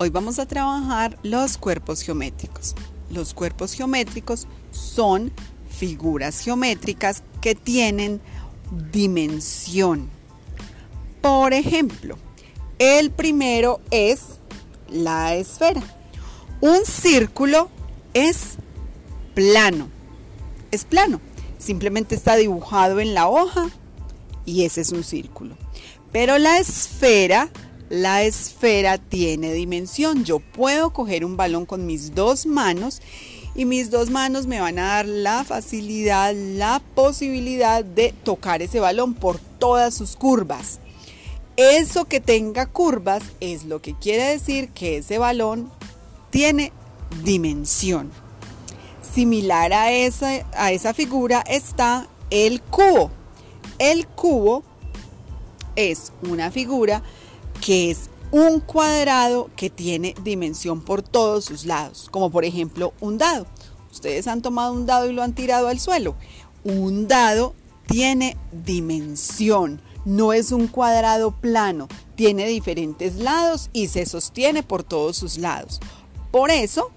Hoy 0.00 0.10
vamos 0.10 0.38
a 0.38 0.46
trabajar 0.46 1.18
los 1.24 1.58
cuerpos 1.58 2.02
geométricos. 2.02 2.76
Los 3.10 3.34
cuerpos 3.34 3.72
geométricos 3.72 4.46
son 4.70 5.32
figuras 5.68 6.38
geométricas 6.38 7.24
que 7.40 7.56
tienen 7.56 8.20
dimensión. 8.92 10.08
Por 11.20 11.52
ejemplo, 11.52 12.16
el 12.78 13.10
primero 13.10 13.80
es 13.90 14.38
la 14.88 15.34
esfera. 15.34 15.82
Un 16.60 16.84
círculo 16.84 17.68
es 18.14 18.54
plano. 19.34 19.88
Es 20.70 20.84
plano. 20.84 21.20
Simplemente 21.58 22.14
está 22.14 22.36
dibujado 22.36 23.00
en 23.00 23.14
la 23.14 23.26
hoja 23.26 23.68
y 24.44 24.62
ese 24.62 24.80
es 24.80 24.92
un 24.92 25.02
círculo. 25.02 25.56
Pero 26.12 26.38
la 26.38 26.58
esfera 26.58 27.50
la 27.88 28.22
esfera 28.22 28.98
tiene 28.98 29.52
dimensión. 29.52 30.24
Yo 30.24 30.40
puedo 30.40 30.92
coger 30.92 31.24
un 31.24 31.36
balón 31.36 31.66
con 31.66 31.86
mis 31.86 32.14
dos 32.14 32.46
manos 32.46 33.00
y 33.54 33.64
mis 33.64 33.90
dos 33.90 34.10
manos 34.10 34.46
me 34.46 34.60
van 34.60 34.78
a 34.78 34.86
dar 34.86 35.06
la 35.06 35.44
facilidad, 35.44 36.34
la 36.34 36.80
posibilidad 36.94 37.84
de 37.84 38.12
tocar 38.22 38.62
ese 38.62 38.80
balón 38.80 39.14
por 39.14 39.38
todas 39.38 39.94
sus 39.94 40.16
curvas. 40.16 40.80
Eso 41.56 42.04
que 42.04 42.20
tenga 42.20 42.66
curvas 42.66 43.22
es 43.40 43.64
lo 43.64 43.82
que 43.82 43.94
quiere 43.94 44.24
decir 44.24 44.68
que 44.68 44.98
ese 44.98 45.18
balón 45.18 45.70
tiene 46.30 46.72
dimensión. 47.24 48.12
Similar 49.02 49.72
a 49.72 49.90
esa, 49.90 50.46
a 50.52 50.70
esa 50.70 50.94
figura 50.94 51.42
está 51.48 52.06
el 52.30 52.62
cubo. 52.62 53.10
El 53.80 54.06
cubo 54.06 54.62
es 55.74 56.12
una 56.22 56.50
figura 56.50 57.02
que 57.68 57.90
es 57.90 58.08
un 58.30 58.60
cuadrado 58.60 59.50
que 59.54 59.68
tiene 59.68 60.14
dimensión 60.24 60.80
por 60.80 61.02
todos 61.02 61.44
sus 61.44 61.66
lados, 61.66 62.08
como 62.10 62.30
por 62.30 62.46
ejemplo 62.46 62.94
un 62.98 63.18
dado. 63.18 63.46
Ustedes 63.92 64.26
han 64.26 64.40
tomado 64.40 64.72
un 64.72 64.86
dado 64.86 65.06
y 65.06 65.12
lo 65.12 65.22
han 65.22 65.34
tirado 65.34 65.68
al 65.68 65.78
suelo. 65.78 66.14
Un 66.64 67.08
dado 67.08 67.54
tiene 67.86 68.38
dimensión, 68.52 69.82
no 70.06 70.32
es 70.32 70.50
un 70.50 70.66
cuadrado 70.66 71.30
plano, 71.30 71.88
tiene 72.14 72.46
diferentes 72.46 73.16
lados 73.16 73.68
y 73.74 73.88
se 73.88 74.06
sostiene 74.06 74.62
por 74.62 74.82
todos 74.82 75.18
sus 75.18 75.36
lados. 75.36 75.78
Por 76.30 76.50
eso 76.50 76.90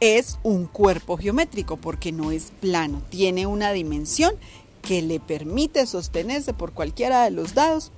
es 0.00 0.40
un 0.42 0.66
cuerpo 0.66 1.16
geométrico, 1.16 1.76
porque 1.76 2.10
no 2.10 2.32
es 2.32 2.50
plano, 2.60 3.02
tiene 3.08 3.46
una 3.46 3.70
dimensión 3.70 4.34
que 4.82 5.00
le 5.00 5.20
permite 5.20 5.86
sostenerse 5.86 6.54
por 6.54 6.72
cualquiera 6.72 7.22
de 7.22 7.30
los 7.30 7.54
dados 7.54 7.92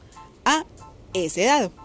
a 0.44 0.66
ese 1.14 1.44
dado. 1.44 1.79